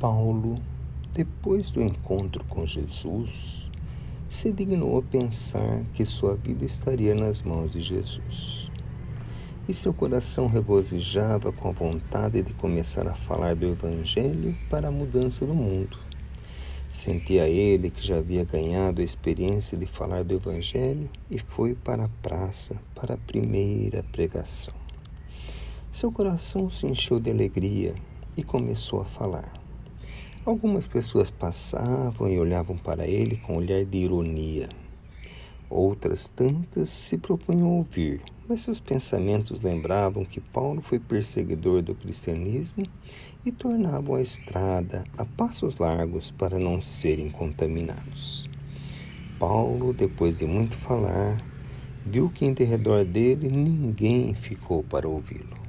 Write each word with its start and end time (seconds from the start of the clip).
Paulo, 0.00 0.58
depois 1.12 1.70
do 1.70 1.82
encontro 1.82 2.42
com 2.46 2.64
Jesus, 2.64 3.70
se 4.30 4.50
dignou 4.50 4.96
a 4.98 5.02
pensar 5.02 5.82
que 5.92 6.06
sua 6.06 6.34
vida 6.34 6.64
estaria 6.64 7.14
nas 7.14 7.42
mãos 7.42 7.72
de 7.72 7.80
Jesus. 7.82 8.70
E 9.68 9.74
seu 9.74 9.92
coração 9.92 10.48
regozijava 10.48 11.52
com 11.52 11.68
a 11.68 11.72
vontade 11.72 12.40
de 12.40 12.54
começar 12.54 13.06
a 13.06 13.14
falar 13.14 13.54
do 13.54 13.66
Evangelho 13.66 14.56
para 14.70 14.88
a 14.88 14.90
mudança 14.90 15.44
do 15.44 15.54
mundo. 15.54 15.98
Sentia 16.88 17.46
ele 17.46 17.90
que 17.90 18.02
já 18.02 18.16
havia 18.16 18.42
ganhado 18.42 19.02
a 19.02 19.04
experiência 19.04 19.76
de 19.76 19.84
falar 19.84 20.24
do 20.24 20.34
Evangelho 20.34 21.10
e 21.30 21.38
foi 21.38 21.74
para 21.74 22.06
a 22.06 22.10
praça 22.22 22.74
para 22.94 23.16
a 23.16 23.18
primeira 23.18 24.02
pregação. 24.04 24.72
Seu 25.92 26.10
coração 26.10 26.70
se 26.70 26.86
encheu 26.86 27.20
de 27.20 27.30
alegria 27.30 27.94
e 28.34 28.42
começou 28.42 29.02
a 29.02 29.04
falar. 29.04 29.59
Algumas 30.42 30.86
pessoas 30.86 31.30
passavam 31.30 32.26
e 32.26 32.38
olhavam 32.38 32.74
para 32.74 33.06
ele 33.06 33.36
com 33.36 33.52
um 33.52 33.56
olhar 33.56 33.84
de 33.84 33.98
ironia. 33.98 34.70
Outras 35.68 36.30
tantas 36.30 36.88
se 36.88 37.18
propunham 37.18 37.68
ouvir, 37.68 38.22
mas 38.48 38.62
seus 38.62 38.80
pensamentos 38.80 39.60
lembravam 39.60 40.24
que 40.24 40.40
Paulo 40.40 40.80
foi 40.80 40.98
perseguidor 40.98 41.82
do 41.82 41.94
cristianismo 41.94 42.86
e 43.44 43.52
tornavam 43.52 44.14
a 44.14 44.22
estrada 44.22 45.04
a 45.18 45.26
passos 45.26 45.76
largos 45.76 46.30
para 46.30 46.58
não 46.58 46.80
serem 46.80 47.28
contaminados. 47.28 48.48
Paulo, 49.38 49.92
depois 49.92 50.38
de 50.38 50.46
muito 50.46 50.74
falar, 50.74 51.44
viu 52.04 52.30
que 52.30 52.46
em 52.46 52.54
derredor 52.54 53.04
dele 53.04 53.50
ninguém 53.50 54.32
ficou 54.32 54.82
para 54.82 55.06
ouvi-lo. 55.06 55.59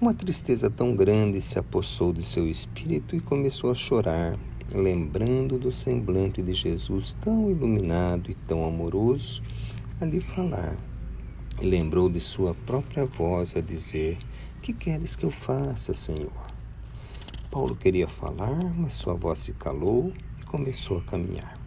Uma 0.00 0.14
tristeza 0.14 0.70
tão 0.70 0.96
grande 0.96 1.42
se 1.42 1.58
apossou 1.58 2.10
de 2.10 2.22
seu 2.22 2.48
espírito 2.48 3.14
e 3.14 3.20
começou 3.20 3.70
a 3.70 3.74
chorar, 3.74 4.38
lembrando 4.72 5.58
do 5.58 5.70
semblante 5.70 6.40
de 6.40 6.54
Jesus 6.54 7.12
tão 7.20 7.50
iluminado 7.50 8.30
e 8.30 8.34
tão 8.34 8.64
amoroso 8.64 9.42
ali 10.00 10.18
falar. 10.18 10.74
E 11.60 11.66
lembrou 11.66 12.08
de 12.08 12.18
sua 12.18 12.54
própria 12.64 13.04
voz 13.04 13.54
a 13.54 13.60
dizer: 13.60 14.16
Que 14.62 14.72
queres 14.72 15.16
que 15.16 15.24
eu 15.26 15.30
faça, 15.30 15.92
Senhor? 15.92 16.32
Paulo 17.50 17.76
queria 17.76 18.08
falar, 18.08 18.74
mas 18.74 18.94
sua 18.94 19.12
voz 19.12 19.40
se 19.40 19.52
calou 19.52 20.14
e 20.40 20.44
começou 20.44 20.96
a 20.96 21.02
caminhar. 21.02 21.60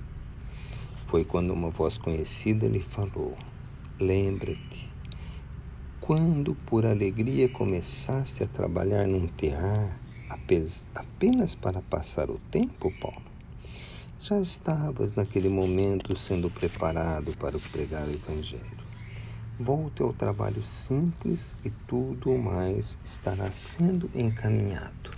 Foi 1.06 1.24
quando 1.24 1.52
uma 1.52 1.70
voz 1.70 2.00
conhecida 2.00 2.68
lhe 2.68 2.80
falou: 2.80 3.38
Lembra-te 4.00 4.93
quando 6.06 6.54
por 6.66 6.86
alegria 6.86 7.48
começaste 7.48 8.44
a 8.44 8.48
trabalhar 8.48 9.08
num 9.08 9.26
terrar 9.26 9.98
apenas 10.94 11.56
para 11.56 11.82
passar 11.82 12.30
o 12.30 12.38
tempo, 12.52 12.92
Paulo? 13.00 13.24
Já 14.20 14.38
estavas 14.38 15.14
naquele 15.14 15.48
momento 15.48 16.20
sendo 16.20 16.50
preparado 16.50 17.32
para 17.38 17.58
pregar 17.58 18.06
o 18.06 18.12
Evangelho. 18.12 18.84
Volte 19.58 20.02
ao 20.02 20.12
trabalho 20.12 20.62
simples 20.62 21.56
e 21.64 21.70
tudo 21.88 22.38
mais 22.38 23.00
estará 23.02 23.50
sendo 23.50 24.10
encaminhado. 24.14 25.10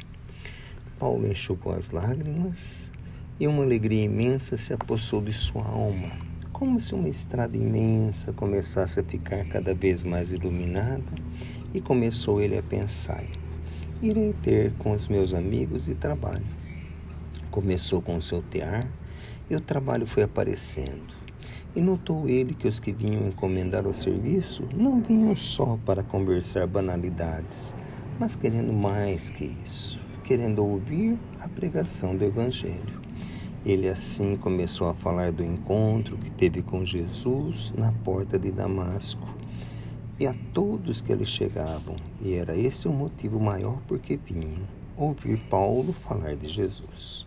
Paulo 0.99 1.25
enxugou 1.25 1.73
as 1.73 1.89
lágrimas 1.89 2.91
e 3.39 3.47
uma 3.47 3.63
alegria 3.63 4.03
imensa 4.03 4.55
se 4.55 4.71
apossou 4.71 5.19
de 5.19 5.33
sua 5.33 5.65
alma 5.65 6.34
como 6.57 6.79
se 6.79 6.95
uma 6.95 7.09
estrada 7.09 7.57
imensa 7.57 8.31
começasse 8.31 8.97
a 8.97 9.03
ficar 9.03 9.43
cada 9.43 9.75
vez 9.75 10.05
mais 10.05 10.31
iluminada, 10.31 11.03
e 11.73 11.81
começou 11.81 12.39
ele 12.39 12.57
a 12.57 12.63
pensar: 12.63 13.25
irei 14.01 14.33
ter 14.41 14.71
com 14.79 14.93
os 14.93 15.09
meus 15.09 15.33
amigos 15.33 15.89
e 15.89 15.95
trabalho. 15.95 16.45
Começou 17.51 18.01
com 18.01 18.15
o 18.15 18.21
seu 18.21 18.41
tear 18.41 18.87
e 19.49 19.55
o 19.57 19.59
trabalho 19.59 20.07
foi 20.07 20.23
aparecendo. 20.23 21.13
E 21.75 21.81
notou 21.81 22.29
ele 22.29 22.53
que 22.53 22.69
os 22.69 22.79
que 22.79 22.93
vinham 22.93 23.27
encomendar 23.27 23.85
o 23.85 23.93
serviço 23.93 24.63
não 24.73 25.01
vinham 25.01 25.35
só 25.35 25.77
para 25.85 26.03
conversar 26.03 26.65
banalidades, 26.67 27.75
mas 28.17 28.33
querendo 28.33 28.71
mais 28.71 29.29
que 29.29 29.53
isso, 29.65 29.99
querendo 30.23 30.65
ouvir 30.65 31.19
a 31.37 31.49
pregação 31.49 32.15
do 32.15 32.23
Evangelho. 32.23 33.04
Ele 33.65 33.89
assim 33.89 34.37
começou 34.37 34.87
a 34.87 34.93
falar 34.93 35.31
do 35.31 35.43
encontro 35.43 36.17
que 36.17 36.29
teve 36.29 36.61
com 36.61 36.85
Jesus 36.85 37.73
na 37.75 37.91
porta 37.91 38.37
de 38.37 38.51
Damasco 38.51 39.27
e 40.19 40.27
a 40.27 40.35
todos 40.53 41.01
que 41.01 41.11
ali 41.11 41.25
chegavam, 41.25 41.95
e 42.21 42.35
era 42.35 42.55
esse 42.55 42.87
o 42.87 42.93
motivo 42.93 43.39
maior 43.39 43.81
por 43.87 43.97
que 43.97 44.17
vinham 44.17 44.67
ouvir 44.95 45.39
Paulo 45.49 45.91
falar 45.91 46.35
de 46.35 46.47
Jesus. 46.47 47.25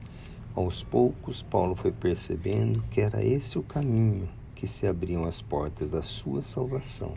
Aos 0.55 0.85
poucos, 0.85 1.43
Paulo 1.43 1.75
foi 1.75 1.91
percebendo 1.91 2.85
que 2.91 3.01
era 3.01 3.25
esse 3.25 3.59
o 3.59 3.63
caminho 3.63 4.29
que 4.55 4.67
se 4.67 4.87
abriam 4.87 5.25
as 5.25 5.43
portas 5.43 5.91
da 5.91 6.03
sua 6.03 6.41
salvação. 6.41 7.15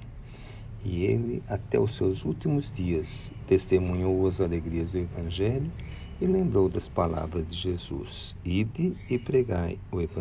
E 0.83 1.05
ele, 1.05 1.43
até 1.47 1.79
os 1.79 1.93
seus 1.93 2.25
últimos 2.25 2.71
dias, 2.71 3.31
testemunhou 3.47 4.25
as 4.25 4.41
alegrias 4.41 4.91
do 4.91 4.97
Evangelho 4.97 5.71
e 6.21 6.25
lembrou 6.27 6.69
das 6.69 6.87
palavras 6.87 7.47
de 7.47 7.55
Jesus: 7.55 8.35
Ide 8.45 8.95
e 9.09 9.17
pregai 9.17 9.79
o 9.91 9.99
Evangelho. 9.99 10.11